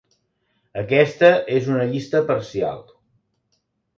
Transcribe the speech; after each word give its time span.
"Aquesta 0.81 1.29
és 1.57 1.69
una 1.75 1.85
llista 1.91 2.21
parcial:" 2.31 2.81